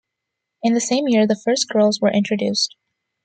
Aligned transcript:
In 0.63 0.73
the 0.73 0.79
same 0.81 1.07
year, 1.07 1.27
the 1.27 1.35
first 1.35 1.69
girls 1.69 1.99
were 2.01 2.11
introduced. 2.11 2.75